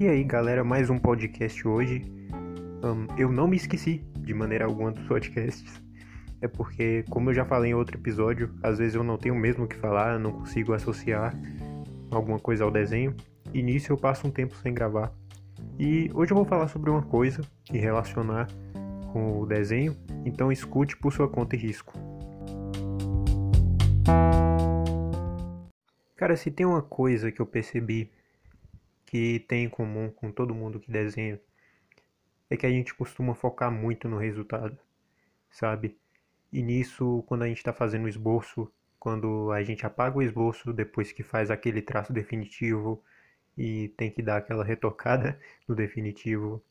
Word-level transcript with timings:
E 0.00 0.08
aí, 0.08 0.24
galera, 0.24 0.64
mais 0.64 0.88
um 0.88 0.98
podcast 0.98 1.68
hoje. 1.68 2.02
Um, 2.82 3.06
eu 3.18 3.30
não 3.30 3.46
me 3.46 3.58
esqueci 3.58 4.02
de 4.16 4.32
maneira 4.32 4.64
alguma 4.64 4.90
dos 4.90 5.06
podcasts. 5.06 5.78
É 6.40 6.48
porque, 6.48 7.04
como 7.10 7.28
eu 7.28 7.34
já 7.34 7.44
falei 7.44 7.72
em 7.72 7.74
outro 7.74 7.98
episódio, 7.98 8.50
às 8.62 8.78
vezes 8.78 8.94
eu 8.94 9.04
não 9.04 9.18
tenho 9.18 9.34
mesmo 9.34 9.64
o 9.64 9.68
que 9.68 9.76
falar, 9.76 10.18
não 10.18 10.32
consigo 10.32 10.72
associar 10.72 11.38
alguma 12.10 12.38
coisa 12.38 12.64
ao 12.64 12.70
desenho. 12.70 13.14
E 13.52 13.62
nisso 13.62 13.92
eu 13.92 13.96
passo 13.98 14.26
um 14.26 14.30
tempo 14.30 14.56
sem 14.56 14.72
gravar. 14.72 15.12
E 15.78 16.10
hoje 16.14 16.32
eu 16.32 16.36
vou 16.36 16.46
falar 16.46 16.68
sobre 16.68 16.88
uma 16.88 17.02
coisa 17.02 17.42
e 17.70 17.76
relacionar 17.76 18.48
com 19.12 19.38
o 19.38 19.44
desenho, 19.44 19.94
então 20.24 20.50
escute 20.50 20.96
por 20.96 21.12
sua 21.12 21.28
conta 21.28 21.56
e 21.56 21.58
risco. 21.58 21.92
Cara, 26.16 26.34
se 26.38 26.50
tem 26.50 26.64
uma 26.64 26.80
coisa 26.80 27.30
que 27.30 27.42
eu 27.42 27.46
percebi 27.46 28.10
que 29.10 29.40
tem 29.40 29.64
em 29.64 29.68
comum 29.68 30.08
com 30.08 30.30
todo 30.30 30.54
mundo 30.54 30.78
que 30.78 30.88
desenha 30.88 31.40
é 32.48 32.56
que 32.56 32.64
a 32.64 32.70
gente 32.70 32.94
costuma 32.94 33.34
focar 33.34 33.68
muito 33.68 34.08
no 34.08 34.16
resultado, 34.16 34.78
sabe? 35.50 35.98
E 36.52 36.62
nisso, 36.62 37.24
quando 37.26 37.42
a 37.42 37.48
gente 37.48 37.58
está 37.58 37.72
fazendo 37.72 38.04
o 38.04 38.08
esboço, 38.08 38.72
quando 39.00 39.50
a 39.50 39.64
gente 39.64 39.84
apaga 39.84 40.16
o 40.16 40.22
esboço 40.22 40.72
depois 40.72 41.10
que 41.10 41.24
faz 41.24 41.50
aquele 41.50 41.82
traço 41.82 42.12
definitivo 42.12 43.02
e 43.58 43.88
tem 43.96 44.12
que 44.12 44.22
dar 44.22 44.36
aquela 44.36 44.62
retocada 44.62 45.40
no 45.66 45.74
definitivo, 45.74 46.62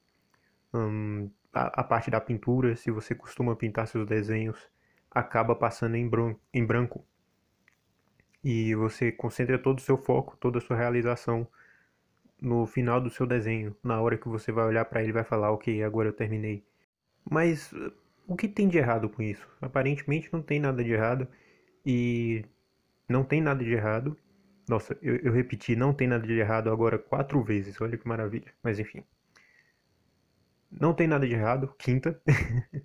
hum, 0.74 1.30
a, 1.52 1.82
a, 1.82 1.84
parte 1.84 2.10
da 2.10 2.22
pintura, 2.22 2.74
se 2.78 2.90
você 2.90 3.14
costuma 3.14 3.54
pintar 3.54 3.86
seus 3.86 4.08
desenhos, 4.08 4.58
acaba 5.12 5.54
passando 5.56 5.96
em, 5.96 6.10
em 6.54 6.66
branco. 6.66 7.06
E 8.42 8.74
você 8.76 9.12
concentra 9.12 9.60
todo 9.60 9.80
o 9.80 9.82
seu 9.82 9.98
foco, 9.98 10.38
toda 10.38 10.60
a 10.60 10.62
sua 10.62 10.78
realização 10.78 11.46
no 12.42 12.66
final 12.66 13.02
do 13.02 13.10
seu 13.10 13.26
desenho, 13.28 13.76
na 13.84 14.02
hora 14.02 14.18
que 14.18 14.28
você 14.28 14.52
vai 14.52 14.66
olhar 14.66 14.86
para 14.86 15.04
ele 15.04 15.12
vai 15.12 15.24
falar, 15.24 15.52
ok, 15.52 15.84
agora 15.84 16.10
eu 16.10 16.14
terminei. 16.14 16.64
Mas 17.30 17.74
o 18.28 18.36
que 18.36 18.48
tem 18.48 18.68
de 18.68 18.78
errado 18.78 19.10
com 19.10 19.22
isso? 19.22 19.48
Aparentemente 19.62 20.30
não 20.32 20.42
tem 20.42 20.60
nada 20.60 20.84
de 20.84 20.92
errado 20.92 21.28
e 21.86 22.46
não 23.08 23.24
tem 23.24 23.42
nada 23.42 23.64
de 23.64 23.72
errado. 23.74 24.18
Nossa, 24.68 24.98
eu, 25.02 25.18
eu 25.18 25.32
repeti, 25.34 25.76
não 25.76 25.94
tem 25.94 26.08
nada 26.08 26.26
de 26.26 26.34
errado 26.34 26.70
agora 26.72 26.98
quatro 27.00 27.44
vezes, 27.44 27.80
olha 27.82 27.98
que 27.98 28.08
maravilha. 28.08 28.54
Mas 28.64 28.80
enfim, 28.80 29.04
não 30.72 30.94
tem 30.94 31.08
nada 31.08 31.28
de 31.28 31.34
errado, 31.34 31.74
quinta, 31.78 32.22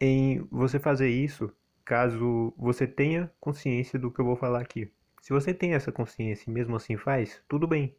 em 0.00 0.46
você 0.50 0.78
fazer 0.78 1.08
isso 1.08 1.52
caso 1.84 2.52
você 2.56 2.86
tenha 2.86 3.30
consciência 3.40 3.98
do 3.98 4.10
que 4.10 4.20
eu 4.20 4.24
vou 4.24 4.36
falar 4.36 4.60
aqui. 4.60 4.90
Se 5.24 5.32
você 5.32 5.54
tem 5.54 5.72
essa 5.72 5.90
consciência 5.90 6.50
e 6.50 6.52
mesmo 6.52 6.76
assim 6.76 6.98
faz, 6.98 7.42
tudo 7.48 7.66
bem. 7.66 7.96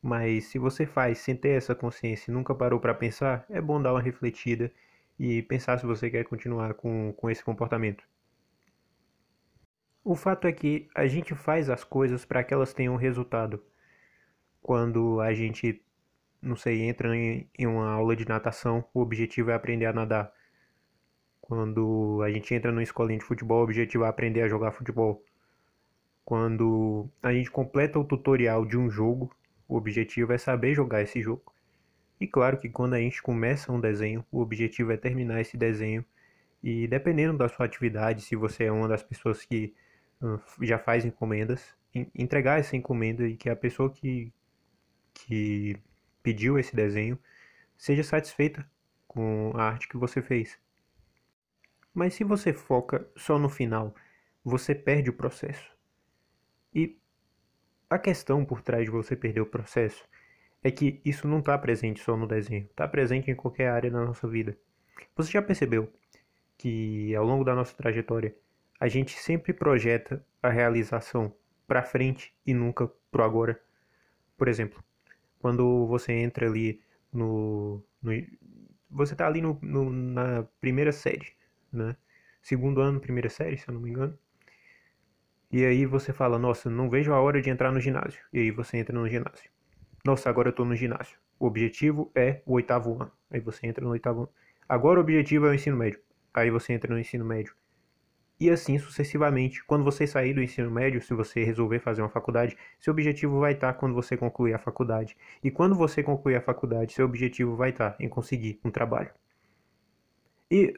Mas 0.00 0.46
se 0.46 0.58
você 0.58 0.86
faz 0.86 1.18
sem 1.18 1.36
ter 1.36 1.50
essa 1.50 1.74
consciência 1.74 2.30
e 2.30 2.34
nunca 2.34 2.54
parou 2.54 2.80
para 2.80 2.94
pensar, 2.94 3.44
é 3.50 3.60
bom 3.60 3.80
dar 3.80 3.92
uma 3.92 4.00
refletida 4.00 4.72
e 5.18 5.42
pensar 5.42 5.78
se 5.78 5.84
você 5.84 6.08
quer 6.08 6.24
continuar 6.24 6.72
com, 6.72 7.12
com 7.12 7.28
esse 7.28 7.44
comportamento. 7.44 8.02
O 10.02 10.14
fato 10.14 10.46
é 10.46 10.52
que 10.52 10.88
a 10.94 11.06
gente 11.06 11.34
faz 11.34 11.68
as 11.68 11.84
coisas 11.84 12.24
para 12.24 12.42
que 12.42 12.54
elas 12.54 12.72
tenham 12.72 12.96
resultado. 12.96 13.62
Quando 14.62 15.20
a 15.20 15.34
gente, 15.34 15.84
não 16.40 16.56
sei, 16.56 16.84
entra 16.84 17.14
em, 17.14 17.50
em 17.58 17.66
uma 17.66 17.90
aula 17.90 18.16
de 18.16 18.26
natação, 18.26 18.82
o 18.94 19.02
objetivo 19.02 19.50
é 19.50 19.54
aprender 19.54 19.84
a 19.84 19.92
nadar. 19.92 20.32
Quando 21.38 22.22
a 22.24 22.30
gente 22.30 22.54
entra 22.54 22.72
numa 22.72 22.82
escolinha 22.82 23.18
de 23.18 23.26
futebol, 23.26 23.60
o 23.60 23.64
objetivo 23.64 24.04
é 24.04 24.08
aprender 24.08 24.40
a 24.40 24.48
jogar 24.48 24.72
futebol. 24.72 25.22
Quando 26.26 27.08
a 27.22 27.32
gente 27.32 27.48
completa 27.48 28.00
o 28.00 28.04
tutorial 28.04 28.66
de 28.66 28.76
um 28.76 28.90
jogo, 28.90 29.32
o 29.68 29.76
objetivo 29.76 30.32
é 30.32 30.38
saber 30.38 30.74
jogar 30.74 31.00
esse 31.00 31.22
jogo. 31.22 31.54
E 32.20 32.26
claro 32.26 32.58
que 32.58 32.68
quando 32.68 32.94
a 32.94 32.98
gente 32.98 33.22
começa 33.22 33.72
um 33.72 33.80
desenho, 33.80 34.26
o 34.32 34.40
objetivo 34.40 34.90
é 34.90 34.96
terminar 34.96 35.40
esse 35.40 35.56
desenho. 35.56 36.04
E 36.60 36.88
dependendo 36.88 37.38
da 37.38 37.48
sua 37.48 37.64
atividade, 37.64 38.22
se 38.22 38.34
você 38.34 38.64
é 38.64 38.72
uma 38.72 38.88
das 38.88 39.04
pessoas 39.04 39.44
que 39.44 39.72
já 40.62 40.80
faz 40.80 41.04
encomendas, 41.04 41.64
entregar 42.12 42.58
essa 42.58 42.76
encomenda 42.76 43.28
e 43.28 43.36
que 43.36 43.48
a 43.48 43.54
pessoa 43.54 43.88
que, 43.88 44.32
que 45.14 45.76
pediu 46.24 46.58
esse 46.58 46.74
desenho 46.74 47.16
seja 47.76 48.02
satisfeita 48.02 48.68
com 49.06 49.52
a 49.54 49.62
arte 49.62 49.86
que 49.86 49.96
você 49.96 50.20
fez. 50.20 50.58
Mas 51.94 52.14
se 52.14 52.24
você 52.24 52.52
foca 52.52 53.08
só 53.14 53.38
no 53.38 53.48
final, 53.48 53.94
você 54.44 54.74
perde 54.74 55.08
o 55.08 55.12
processo. 55.12 55.75
E 56.76 56.94
a 57.88 57.98
questão 57.98 58.44
por 58.44 58.60
trás 58.60 58.84
de 58.84 58.90
você 58.90 59.16
perder 59.16 59.40
o 59.40 59.46
processo 59.46 60.06
é 60.62 60.70
que 60.70 61.00
isso 61.06 61.26
não 61.26 61.38
está 61.38 61.56
presente 61.56 62.00
só 62.02 62.14
no 62.18 62.26
desenho, 62.26 62.66
está 62.66 62.86
presente 62.86 63.30
em 63.30 63.34
qualquer 63.34 63.70
área 63.70 63.90
da 63.90 64.04
nossa 64.04 64.28
vida. 64.28 64.54
Você 65.16 65.30
já 65.30 65.40
percebeu 65.40 65.90
que 66.58 67.16
ao 67.16 67.24
longo 67.24 67.44
da 67.44 67.54
nossa 67.54 67.74
trajetória 67.74 68.36
a 68.78 68.88
gente 68.88 69.18
sempre 69.18 69.54
projeta 69.54 70.22
a 70.42 70.50
realização 70.50 71.34
para 71.66 71.82
frente 71.82 72.34
e 72.44 72.52
nunca 72.52 72.92
pro 73.10 73.24
agora? 73.24 73.58
Por 74.36 74.46
exemplo, 74.46 74.84
quando 75.40 75.86
você 75.86 76.12
entra 76.12 76.46
ali 76.46 76.82
no, 77.10 77.82
no 78.02 78.12
você 78.90 79.14
está 79.14 79.26
ali 79.26 79.40
no, 79.40 79.58
no, 79.62 79.90
na 79.90 80.42
primeira 80.60 80.92
série, 80.92 81.32
né? 81.72 81.96
Segundo 82.42 82.82
ano, 82.82 83.00
primeira 83.00 83.30
série, 83.30 83.56
se 83.56 83.66
eu 83.66 83.72
não 83.72 83.80
me 83.80 83.88
engano. 83.88 84.18
E 85.50 85.64
aí 85.64 85.86
você 85.86 86.12
fala, 86.12 86.38
nossa, 86.38 86.68
não 86.68 86.90
vejo 86.90 87.12
a 87.12 87.20
hora 87.20 87.40
de 87.40 87.50
entrar 87.50 87.70
no 87.70 87.80
ginásio. 87.80 88.22
E 88.32 88.40
aí 88.40 88.50
você 88.50 88.78
entra 88.78 88.98
no 88.98 89.08
ginásio. 89.08 89.50
Nossa, 90.04 90.28
agora 90.28 90.48
eu 90.48 90.52
tô 90.52 90.64
no 90.64 90.74
ginásio. 90.74 91.18
O 91.38 91.46
objetivo 91.46 92.10
é 92.14 92.42
o 92.44 92.54
oitavo 92.54 92.94
ano. 93.00 93.12
Aí 93.30 93.40
você 93.40 93.66
entra 93.66 93.84
no 93.84 93.90
oitavo 93.90 94.20
ano. 94.20 94.30
Agora 94.68 94.98
o 94.98 95.02
objetivo 95.02 95.46
é 95.46 95.50
o 95.50 95.54
ensino 95.54 95.76
médio. 95.76 96.00
Aí 96.34 96.50
você 96.50 96.72
entra 96.72 96.92
no 96.92 96.98
ensino 96.98 97.24
médio. 97.24 97.54
E 98.38 98.50
assim 98.50 98.78
sucessivamente. 98.78 99.64
Quando 99.64 99.84
você 99.84 100.06
sair 100.06 100.34
do 100.34 100.42
ensino 100.42 100.70
médio, 100.70 101.00
se 101.00 101.14
você 101.14 101.42
resolver 101.42 101.78
fazer 101.78 102.02
uma 102.02 102.10
faculdade, 102.10 102.56
seu 102.78 102.92
objetivo 102.92 103.40
vai 103.40 103.52
estar 103.52 103.72
quando 103.74 103.94
você 103.94 104.16
concluir 104.16 104.52
a 104.54 104.58
faculdade. 104.58 105.16
E 105.42 105.50
quando 105.50 105.74
você 105.74 106.02
concluir 106.02 106.36
a 106.36 106.40
faculdade, 106.40 106.92
seu 106.92 107.06
objetivo 107.06 107.56
vai 107.56 107.70
estar 107.70 107.96
em 107.98 108.08
conseguir 108.08 108.60
um 108.64 108.70
trabalho. 108.70 109.10
E 110.50 110.74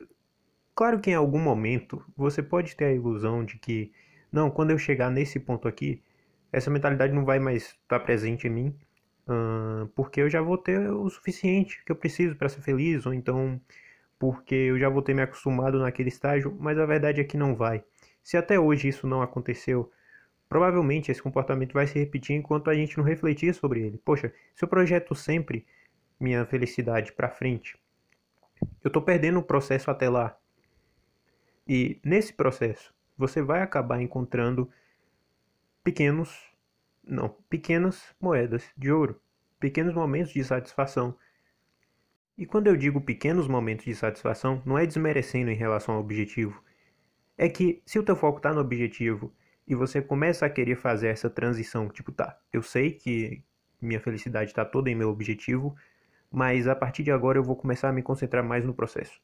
claro 0.75 1.01
que 1.01 1.11
em 1.11 1.15
algum 1.15 1.41
momento 1.41 2.05
você 2.17 2.43
pode 2.43 2.77
ter 2.77 2.85
a 2.85 2.93
ilusão 2.93 3.45
de 3.45 3.59
que 3.59 3.93
não, 4.33 4.51
quando 4.51 4.71
eu 4.71 4.79
chegar 4.79 5.11
nesse 5.11 5.41
ponto 5.41 5.67
aqui, 5.67 6.03
essa 6.53 6.71
mentalidade 6.71 7.13
não 7.13 7.25
vai 7.25 7.39
mais 7.39 7.77
estar 7.83 8.01
presente 8.01 8.47
em 8.47 8.51
mim, 8.51 8.79
uh, 9.27 9.87
porque 9.95 10.21
eu 10.21 10.31
já 10.31 10.41
vou 10.41 10.59
ter 10.59 10.91
o 10.91 11.09
suficiente 11.09 11.83
que 11.85 11.93
eu 11.93 11.97
preciso 11.97 12.37
para 12.37 12.49
ser 12.49 12.61
feliz, 12.63 13.07
ou 13.07 13.15
então 13.15 13.61
porque 14.19 14.55
eu 14.55 14.79
já 14.79 14.89
vou 14.89 15.01
ter 15.01 15.15
me 15.15 15.23
acostumado 15.23 15.79
naquele 15.79 16.09
estágio, 16.09 16.57
mas 16.59 16.79
a 16.79 16.85
verdade 16.85 17.21
é 17.21 17.25
que 17.25 17.37
não 17.37 17.55
vai. 17.55 17.85
Se 18.23 18.37
até 18.37 18.59
hoje 18.59 18.89
isso 18.89 19.07
não 19.07 19.23
aconteceu, 19.23 19.91
provavelmente 20.49 21.11
esse 21.11 21.23
comportamento 21.23 21.73
vai 21.73 21.87
se 21.87 21.99
repetir 21.99 22.37
enquanto 22.37 22.69
a 22.69 22.75
gente 22.75 22.99
não 22.99 23.05
refletir 23.05 23.55
sobre 23.55 23.81
ele. 23.81 23.99
Poxa, 24.05 24.33
se 24.55 24.65
eu 24.65 24.69
projeto 24.69 25.15
sempre 25.15 25.65
minha 26.19 26.45
felicidade 26.47 27.13
para 27.13 27.31
frente, 27.31 27.79
eu 28.83 28.89
estou 28.89 29.01
perdendo 29.01 29.39
o 29.39 29.43
processo 29.43 29.91
até 29.91 30.09
lá. 30.09 30.37
E 31.67 32.01
nesse 32.05 32.33
processo, 32.33 32.93
você 33.19 33.43
vai 33.43 33.61
acabar 33.61 34.01
encontrando 34.01 34.71
pequenos, 35.83 36.39
não, 37.03 37.29
pequenas 37.51 38.15
moedas 38.21 38.65
de 38.77 38.93
ouro, 38.93 39.21
pequenos 39.59 39.93
momentos 39.93 40.33
de 40.33 40.45
satisfação. 40.45 41.17
E 42.37 42.47
quando 42.47 42.69
eu 42.69 42.77
digo 42.77 43.01
pequenos 43.01 43.49
momentos 43.49 43.85
de 43.85 43.95
satisfação, 43.95 44.63
não 44.65 44.79
é 44.79 44.87
desmerecendo 44.87 45.51
em 45.51 45.57
relação 45.57 45.97
ao 45.97 46.01
objetivo. 46.01 46.63
É 47.37 47.49
que 47.49 47.83
se 47.85 47.99
o 47.99 48.05
teu 48.05 48.15
foco 48.15 48.39
está 48.39 48.53
no 48.53 48.61
objetivo 48.61 49.35
e 49.67 49.75
você 49.75 50.01
começa 50.01 50.47
a 50.47 50.51
querer 50.51 50.77
fazer 50.77 51.09
essa 51.09 51.29
transição, 51.29 51.89
tipo, 51.89 52.13
tá, 52.13 52.39
eu 52.53 52.63
sei 52.63 52.93
que 52.93 53.43
minha 53.81 54.01
felicidade 54.01 54.51
está 54.51 54.65
toda 54.65 54.91
em 54.91 54.95
meu 54.95 55.11
objetivo, 55.11 55.75
mas 56.31 56.69
a 56.69 56.77
partir 56.77 57.03
de 57.03 57.11
agora 57.11 57.39
eu 57.39 57.43
vou 57.43 57.57
começar 57.57 57.89
a 57.89 57.93
me 57.93 58.03
concentrar 58.03 58.45
mais 58.45 58.65
no 58.65 58.75
processo 58.75 59.21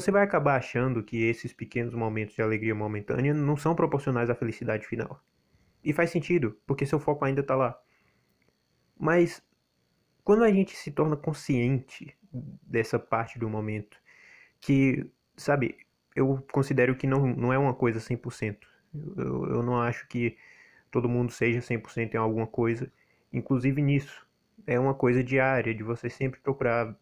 você 0.00 0.10
vai 0.10 0.22
acabar 0.22 0.56
achando 0.56 1.02
que 1.02 1.24
esses 1.24 1.54
pequenos 1.54 1.94
momentos 1.94 2.34
de 2.34 2.42
alegria 2.42 2.74
momentânea 2.74 3.32
não 3.32 3.56
são 3.56 3.74
proporcionais 3.74 4.28
à 4.28 4.34
felicidade 4.34 4.86
final. 4.86 5.24
E 5.82 5.92
faz 5.92 6.10
sentido, 6.10 6.58
porque 6.66 6.84
seu 6.84 7.00
foco 7.00 7.24
ainda 7.24 7.40
está 7.40 7.54
lá. 7.56 7.78
Mas 8.98 9.42
quando 10.22 10.44
a 10.44 10.52
gente 10.52 10.76
se 10.76 10.90
torna 10.90 11.16
consciente 11.16 12.14
dessa 12.62 12.98
parte 12.98 13.38
do 13.38 13.48
momento, 13.48 13.96
que, 14.60 15.08
sabe, 15.34 15.78
eu 16.14 16.44
considero 16.52 16.94
que 16.94 17.06
não, 17.06 17.26
não 17.26 17.52
é 17.52 17.58
uma 17.58 17.72
coisa 17.72 17.98
100%. 17.98 18.58
Eu, 19.16 19.46
eu 19.46 19.62
não 19.62 19.80
acho 19.80 20.06
que 20.08 20.36
todo 20.90 21.08
mundo 21.08 21.32
seja 21.32 21.60
100% 21.60 22.14
em 22.14 22.18
alguma 22.18 22.46
coisa, 22.46 22.92
inclusive 23.32 23.80
nisso. 23.80 24.26
É 24.66 24.78
uma 24.78 24.94
coisa 24.94 25.24
diária, 25.24 25.74
de 25.74 25.82
você 25.82 26.10
sempre 26.10 26.40
procurar 26.40 26.94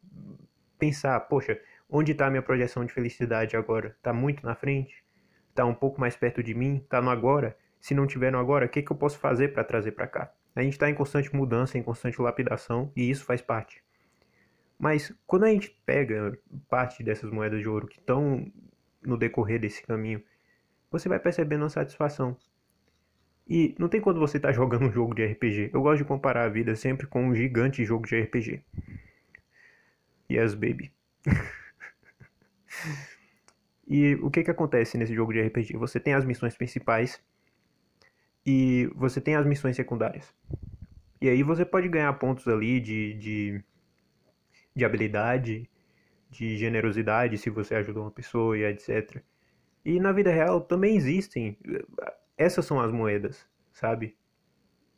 pensar, 0.78 1.18
poxa, 1.20 1.60
Onde 1.88 2.12
está 2.12 2.26
a 2.26 2.30
minha 2.30 2.42
projeção 2.42 2.84
de 2.84 2.92
felicidade 2.92 3.56
agora? 3.56 3.88
Está 3.96 4.12
muito 4.12 4.44
na 4.44 4.54
frente? 4.54 5.04
Está 5.50 5.64
um 5.64 5.74
pouco 5.74 6.00
mais 6.00 6.16
perto 6.16 6.42
de 6.42 6.54
mim? 6.54 6.78
Está 6.78 7.00
no 7.00 7.10
agora? 7.10 7.56
Se 7.80 7.94
não 7.94 8.06
tiver 8.06 8.32
no 8.32 8.38
agora, 8.38 8.66
o 8.66 8.68
que, 8.68 8.82
que 8.82 8.90
eu 8.90 8.96
posso 8.96 9.18
fazer 9.18 9.52
para 9.52 9.62
trazer 9.62 9.92
para 9.92 10.06
cá? 10.06 10.32
A 10.56 10.62
gente 10.62 10.72
está 10.72 10.88
em 10.88 10.94
constante 10.94 11.34
mudança, 11.34 11.76
em 11.76 11.82
constante 11.82 12.20
lapidação, 12.20 12.90
e 12.96 13.10
isso 13.10 13.24
faz 13.24 13.42
parte. 13.42 13.82
Mas 14.78 15.12
quando 15.26 15.44
a 15.44 15.48
gente 15.48 15.70
pega 15.84 16.38
parte 16.68 17.02
dessas 17.02 17.30
moedas 17.30 17.60
de 17.60 17.68
ouro 17.68 17.86
que 17.86 17.98
estão 17.98 18.50
no 19.02 19.16
decorrer 19.16 19.60
desse 19.60 19.82
caminho, 19.82 20.22
você 20.90 21.08
vai 21.08 21.18
percebendo 21.18 21.62
uma 21.62 21.68
satisfação. 21.68 22.36
E 23.46 23.74
não 23.78 23.88
tem 23.88 24.00
quando 24.00 24.20
você 24.20 24.38
está 24.38 24.50
jogando 24.52 24.86
um 24.86 24.92
jogo 24.92 25.14
de 25.14 25.24
RPG. 25.24 25.70
Eu 25.72 25.82
gosto 25.82 25.98
de 25.98 26.04
comparar 26.04 26.44
a 26.44 26.48
vida 26.48 26.74
sempre 26.74 27.06
com 27.06 27.26
um 27.26 27.34
gigante 27.34 27.84
jogo 27.84 28.06
de 28.06 28.20
RPG. 28.20 28.62
Yes, 30.30 30.54
baby. 30.54 30.92
e 33.86 34.14
o 34.16 34.30
que 34.30 34.42
que 34.42 34.50
acontece 34.50 34.96
nesse 34.96 35.14
jogo 35.14 35.32
de 35.32 35.42
RPG? 35.42 35.76
Você 35.76 36.00
tem 36.00 36.14
as 36.14 36.24
missões 36.24 36.56
principais 36.56 37.22
e 38.46 38.90
você 38.94 39.20
tem 39.20 39.36
as 39.36 39.46
missões 39.46 39.76
secundárias. 39.76 40.34
E 41.20 41.28
aí 41.28 41.42
você 41.42 41.64
pode 41.64 41.88
ganhar 41.88 42.12
pontos 42.14 42.46
ali 42.48 42.80
de, 42.80 43.14
de, 43.14 43.64
de 44.74 44.84
habilidade, 44.84 45.70
de 46.30 46.56
generosidade, 46.56 47.38
se 47.38 47.50
você 47.50 47.74
ajudou 47.76 48.04
uma 48.04 48.10
pessoa 48.10 48.58
e 48.58 48.64
etc. 48.64 49.22
E 49.84 50.00
na 50.00 50.12
vida 50.12 50.30
real 50.30 50.60
também 50.60 50.96
existem. 50.96 51.58
Essas 52.36 52.66
são 52.66 52.80
as 52.80 52.90
moedas, 52.90 53.46
sabe? 53.72 54.16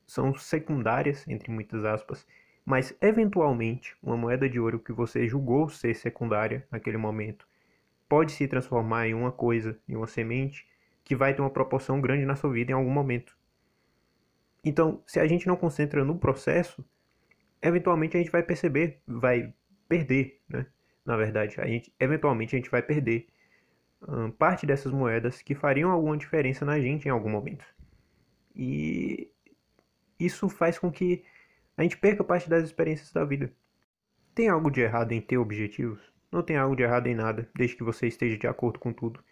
São 0.06 0.35
secundárias, 0.35 1.27
entre 1.29 1.50
muitas 1.50 1.85
aspas. 1.85 2.27
Mas 2.65 2.97
eventualmente, 3.00 3.97
uma 4.03 4.17
moeda 4.17 4.49
de 4.49 4.59
ouro 4.59 4.81
que 4.81 4.93
você 4.93 5.29
julgou 5.29 5.69
ser 5.69 5.94
secundária 5.94 6.67
naquele 6.71 6.97
momento 6.97 7.47
pode 8.08 8.32
se 8.32 8.47
transformar 8.49 9.08
em 9.08 9.14
uma 9.14 9.32
coisa, 9.32 9.79
em 9.88 9.97
uma 9.97 10.06
semente, 10.06 10.67
que 11.05 11.14
vai 11.14 11.35
ter 11.35 11.41
uma 11.41 11.50
proporção 11.50 12.00
grande 12.00 12.25
na 12.25 12.37
sua 12.37 12.53
vida 12.53 12.73
em 12.73 12.75
algum 12.75 12.91
momento. 12.91 13.37
Então, 14.64 15.03
se 15.06 15.20
a 15.20 15.26
gente 15.26 15.47
não 15.47 15.56
concentra 15.56 16.05
no 16.05 16.19
processo, 16.19 16.85
eventualmente 17.62 18.17
a 18.17 18.20
gente 18.20 18.32
vai 18.32 18.43
perceber, 18.43 19.00
vai 19.06 19.55
perder, 19.88 20.41
né? 20.49 20.67
Na 21.05 21.17
verdade, 21.17 21.61
a 21.61 21.67
gente, 21.67 21.94
eventualmente 22.00 22.56
a 22.56 22.58
gente 22.58 22.70
vai 22.70 22.82
perder 22.82 23.29
hum, 24.09 24.31
parte 24.32 24.67
dessas 24.67 24.91
moedas 24.91 25.41
que 25.41 25.55
fariam 25.55 25.91
alguma 25.93 26.17
diferença 26.17 26.64
na 26.64 26.81
gente 26.81 27.06
em 27.06 27.11
algum 27.11 27.31
momento. 27.31 27.64
E 28.55 29.31
isso 30.19 30.49
faz 30.49 30.79
com 30.79 30.91
que 30.91 31.25
a 31.76 31.82
gente 31.82 31.97
perca 31.97 32.25
parte 32.25 32.50
das 32.50 32.64
experiências 32.64 33.12
da 33.12 33.25
vida. 33.25 33.52
Tem 34.35 34.49
algo 34.49 34.70
de 34.70 34.81
errado 34.81 35.12
em 35.12 35.20
ter 35.20 35.38
objetivos? 35.38 36.15
Não 36.37 36.43
tem 36.43 36.59
algo 36.59 36.77
de 36.77 36.83
errado 36.83 37.06
em 37.06 37.15
nada, 37.15 37.49
desde 37.55 37.77
que 37.77 37.83
você 37.83 38.06
esteja 38.06 38.37
de 38.37 38.47
acordo 38.47 38.79
com 38.79 38.93
tudo. 38.93 39.25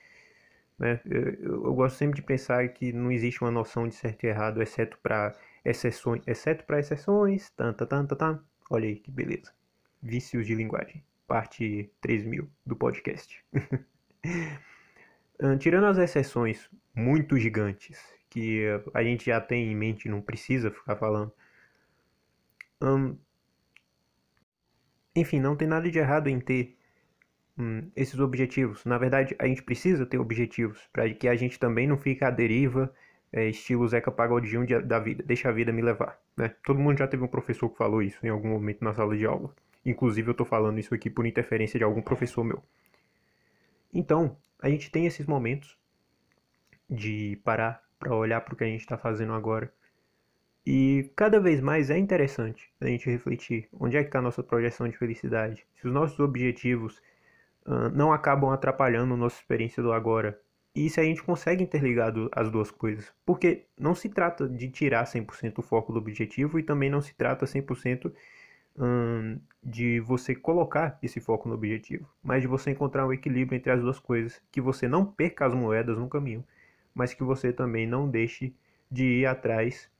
Né? 0.78 0.98
Eu, 1.04 1.62
eu, 1.62 1.74
gosto 1.74 1.96
sempre 1.96 2.16
de 2.16 2.22
pensar 2.22 2.66
que 2.70 2.94
não 2.94 3.12
existe 3.12 3.42
uma 3.42 3.50
noção 3.50 3.86
de 3.86 3.94
certo 3.94 4.24
e 4.24 4.28
errado, 4.28 4.62
exceto 4.62 4.96
para 5.02 5.36
exceções, 5.62 6.22
exceto 6.26 6.64
para 6.64 6.80
exceções, 6.80 7.50
tanta, 7.50 7.84
tanta, 7.84 8.16
tanta. 8.16 8.42
Olha 8.70 8.88
aí 8.88 8.96
que 8.96 9.10
beleza. 9.10 9.52
Vícios 10.02 10.46
de 10.46 10.54
linguagem, 10.54 11.04
parte 11.28 11.92
3000 12.00 12.48
do 12.64 12.74
podcast. 12.74 13.44
Tirando 15.60 15.84
as 15.84 15.98
exceções 15.98 16.70
muito 16.94 17.36
gigantes, 17.36 18.02
que 18.30 18.64
a 18.94 19.02
gente 19.02 19.26
já 19.26 19.42
tem 19.42 19.70
em 19.70 19.76
mente, 19.76 20.08
não 20.08 20.22
precisa 20.22 20.70
ficar 20.70 20.96
falando. 20.96 21.30
Enfim, 25.14 25.38
não 25.38 25.54
tem 25.54 25.68
nada 25.68 25.90
de 25.90 25.98
errado 25.98 26.28
em 26.28 26.40
ter 26.40 26.78
hum, 27.58 27.90
esses 27.96 28.18
objetivos. 28.18 28.84
Na 28.84 28.98
verdade, 28.98 29.34
a 29.38 29.46
gente 29.46 29.62
precisa 29.62 30.06
ter 30.06 30.18
objetivos 30.18 30.80
para 30.92 31.08
que 31.12 31.28
a 31.28 31.36
gente 31.36 31.58
também 31.58 31.86
não 31.86 31.96
fique 31.96 32.24
à 32.24 32.30
deriva, 32.30 32.92
é, 33.32 33.48
estilo 33.48 33.86
Zeca 33.88 34.10
Pagodinho 34.10 34.64
de, 34.66 34.80
da 34.80 34.98
vida, 34.98 35.22
deixa 35.24 35.48
a 35.48 35.52
vida 35.52 35.72
me 35.72 35.82
levar. 35.82 36.18
Né? 36.36 36.54
Todo 36.64 36.78
mundo 36.78 36.98
já 36.98 37.06
teve 37.08 37.22
um 37.24 37.28
professor 37.28 37.68
que 37.68 37.76
falou 37.76 38.02
isso 38.02 38.24
em 38.24 38.28
algum 38.28 38.48
momento 38.48 38.84
na 38.84 38.94
sala 38.94 39.16
de 39.16 39.26
aula. 39.26 39.52
Inclusive, 39.84 40.28
eu 40.28 40.32
estou 40.32 40.46
falando 40.46 40.78
isso 40.78 40.94
aqui 40.94 41.10
por 41.10 41.26
interferência 41.26 41.78
de 41.78 41.84
algum 41.84 42.00
professor 42.00 42.44
meu. 42.44 42.62
Então, 43.92 44.36
a 44.60 44.68
gente 44.68 44.90
tem 44.90 45.06
esses 45.06 45.26
momentos 45.26 45.76
de 46.88 47.40
parar 47.44 47.82
para 47.98 48.14
olhar 48.14 48.40
para 48.40 48.54
o 48.54 48.56
que 48.56 48.64
a 48.64 48.66
gente 48.66 48.80
está 48.80 48.96
fazendo 48.96 49.32
agora. 49.32 49.72
E 50.66 51.10
cada 51.14 51.38
vez 51.38 51.60
mais 51.60 51.90
é 51.90 51.98
interessante 51.98 52.72
a 52.80 52.86
gente 52.86 53.10
refletir 53.10 53.68
onde 53.72 53.96
é 53.96 54.00
que 54.00 54.08
está 54.08 54.20
a 54.20 54.22
nossa 54.22 54.42
projeção 54.42 54.88
de 54.88 54.96
felicidade. 54.96 55.66
Se 55.74 55.86
os 55.86 55.92
nossos 55.92 56.18
objetivos 56.18 57.02
não 57.92 58.12
acabam 58.12 58.50
atrapalhando 58.50 59.16
nossa 59.16 59.40
experiência 59.40 59.82
do 59.82 59.92
agora. 59.92 60.38
E 60.74 60.90
se 60.90 61.00
a 61.00 61.04
gente 61.04 61.22
consegue 61.22 61.62
interligar 61.62 62.12
as 62.32 62.50
duas 62.50 62.70
coisas. 62.70 63.12
Porque 63.24 63.66
não 63.78 63.94
se 63.94 64.08
trata 64.08 64.48
de 64.48 64.68
tirar 64.68 65.04
100% 65.04 65.58
o 65.58 65.62
foco 65.62 65.92
do 65.92 65.98
objetivo 65.98 66.58
e 66.58 66.62
também 66.62 66.90
não 66.90 67.00
se 67.00 67.14
trata 67.14 67.46
100% 67.46 68.12
um, 68.76 69.38
de 69.62 70.00
você 70.00 70.34
colocar 70.34 70.98
esse 71.02 71.20
foco 71.20 71.48
no 71.48 71.54
objetivo, 71.54 72.08
mas 72.22 72.42
de 72.42 72.48
você 72.48 72.70
encontrar 72.70 73.06
um 73.06 73.12
equilíbrio 73.12 73.56
entre 73.56 73.70
as 73.70 73.80
duas 73.80 74.00
coisas, 74.00 74.42
que 74.50 74.60
você 74.60 74.88
não 74.88 75.06
perca 75.06 75.46
as 75.46 75.54
moedas 75.54 75.96
no 75.96 76.08
caminho, 76.08 76.44
mas 76.94 77.14
que 77.14 77.22
você 77.22 77.52
também 77.52 77.86
não 77.86 78.08
deixe 78.08 78.54
de 78.90 79.20
ir 79.20 79.26
atrás 79.26 79.90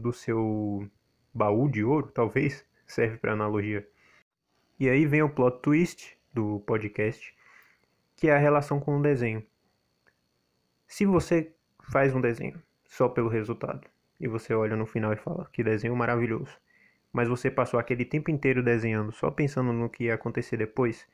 do 0.00 0.12
seu 0.12 0.88
baú 1.34 1.68
de 1.68 1.82
ouro, 1.82 2.10
talvez, 2.14 2.64
serve 2.86 3.18
para 3.18 3.32
analogia. 3.32 3.86
E 4.78 4.88
aí 4.88 5.04
vem 5.06 5.22
o 5.22 5.28
plot 5.28 5.60
twist, 5.60 6.16
do 6.32 6.60
podcast, 6.60 7.34
que 8.16 8.28
é 8.28 8.34
a 8.34 8.38
relação 8.38 8.78
com 8.78 8.98
o 8.98 9.02
desenho. 9.02 9.44
Se 10.86 11.06
você 11.06 11.54
faz 11.90 12.14
um 12.14 12.20
desenho 12.20 12.60
só 12.84 13.08
pelo 13.08 13.28
resultado 13.28 13.88
e 14.18 14.28
você 14.28 14.54
olha 14.54 14.76
no 14.76 14.86
final 14.86 15.12
e 15.12 15.16
fala 15.16 15.48
que 15.52 15.62
desenho 15.62 15.96
maravilhoso, 15.96 16.52
mas 17.12 17.28
você 17.28 17.50
passou 17.50 17.80
aquele 17.80 18.04
tempo 18.04 18.30
inteiro 18.30 18.62
desenhando 18.62 19.12
só 19.12 19.30
pensando 19.30 19.72
no 19.72 19.88
que 19.88 20.04
ia 20.04 20.14
acontecer 20.14 20.56
depois, 20.56 21.06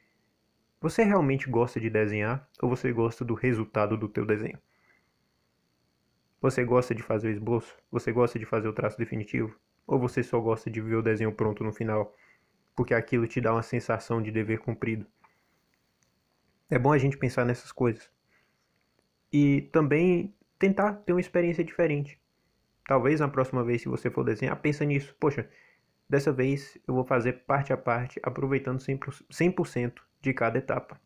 você 0.80 1.02
realmente 1.02 1.48
gosta 1.48 1.80
de 1.80 1.88
desenhar 1.88 2.48
ou 2.60 2.69
você 2.69 2.92
gosta 2.92 3.24
do 3.24 3.34
resultado 3.34 3.96
do 3.96 4.08
teu 4.08 4.26
desenho? 4.26 4.58
Você 6.40 6.64
gosta 6.64 6.94
de 6.94 7.02
fazer 7.02 7.28
o 7.28 7.30
esboço? 7.30 7.74
Você 7.90 8.12
gosta 8.12 8.38
de 8.38 8.44
fazer 8.44 8.69
o 8.69 8.72
traço 8.72 8.98
definitivo? 8.98 9.58
Ou 9.86 9.98
você 9.98 10.22
só 10.22 10.38
gosta 10.38 10.70
de 10.70 10.80
ver 10.80 10.96
o 10.96 11.02
desenho 11.02 11.32
pronto 11.32 11.64
no 11.64 11.72
final 11.72 12.14
porque 12.76 12.93
aquilo 12.93 13.26
te 13.26 13.40
dá 13.40 13.52
uma 13.52 13.62
sensação 13.62 14.23
de 14.23 14.31
dever 14.31 14.58
cumprido. 14.58 15.06
É 16.69 16.78
bom 16.78 16.93
a 16.93 16.99
gente 16.99 17.17
pensar 17.17 17.44
nessas 17.46 17.73
coisas. 17.73 18.11
E 19.32 19.62
também 19.73 20.34
tentar 20.58 20.93
ter 20.93 21.14
uma 21.14 21.20
experiência 21.20 21.64
diferente. 21.64 22.20
Talvez 22.86 23.19
na 23.19 23.29
próxima 23.29 23.65
vez, 23.65 23.82
se 23.82 23.89
você 23.89 24.10
for 24.10 24.24
desenhar, 24.24 24.60
pensa 24.60 24.84
nisso. 24.84 25.17
Poxa, 25.19 25.48
dessa 26.08 26.31
vez 26.31 26.79
eu 26.86 26.94
vou 26.94 27.05
fazer 27.05 27.44
parte 27.44 27.72
a 27.72 27.77
parte, 27.77 28.20
aproveitando 28.22 28.79
100% 28.79 29.94
de 30.20 30.34
cada 30.34 30.58
etapa. 30.58 31.00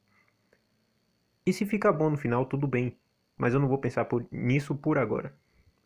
E 1.46 1.52
se 1.52 1.64
ficar 1.64 1.92
bom 1.92 2.10
no 2.10 2.16
final, 2.16 2.44
tudo 2.46 2.66
bem. 2.66 2.98
Mas 3.36 3.54
eu 3.54 3.60
não 3.60 3.68
vou 3.68 3.78
pensar 3.78 4.04
por, 4.06 4.26
nisso 4.30 4.74
por 4.74 4.98
agora. 4.98 5.34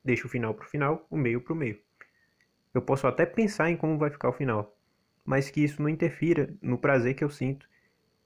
Deixa 0.04 0.26
o 0.26 0.30
final 0.30 0.54
para 0.54 0.66
o 0.66 0.68
final, 0.68 1.06
o 1.10 1.16
meio 1.16 1.40
para 1.40 1.52
o 1.52 1.56
meio. 1.56 1.78
Eu 2.72 2.82
posso 2.82 3.06
até 3.06 3.24
pensar 3.24 3.70
em 3.70 3.76
como 3.76 3.96
vai 3.96 4.10
ficar 4.10 4.28
o 4.28 4.32
final, 4.32 4.73
mas 5.24 5.50
que 5.50 5.62
isso 5.62 5.80
não 5.80 5.88
interfira 5.88 6.54
no 6.60 6.76
prazer 6.78 7.14
que 7.14 7.24
eu 7.24 7.30
sinto 7.30 7.68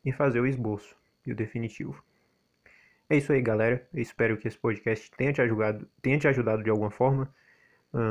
em 0.05 0.13
fazer 0.13 0.41
o 0.41 0.47
esboço 0.47 0.97
e 1.25 1.33
o 1.33 1.37
definitivo. 1.37 2.03
É 3.09 3.17
isso 3.17 3.33
aí, 3.33 3.41
galera. 3.41 3.87
Eu 3.93 4.03
espero 4.03 4.37
que 4.37 4.49
esse 4.49 4.59
podcast 4.59 5.11
tenha 5.13 5.33
te 5.33 5.41
ajudado, 5.41 5.89
tenha 6.03 6.19
te 6.19 6.29
ajudado 6.29 6.63
de 6.63 6.71
alguma 6.71 6.91
forma, 6.91 7.33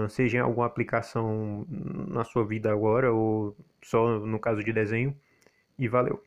seja 0.09 0.37
em 0.37 0.41
alguma 0.41 0.65
aplicação 0.65 1.65
na 1.69 2.23
sua 2.23 2.45
vida 2.45 2.71
agora 2.71 3.11
ou 3.13 3.55
só 3.83 4.19
no 4.19 4.39
caso 4.39 4.63
de 4.63 4.73
desenho. 4.73 5.15
E 5.77 5.87
valeu! 5.87 6.23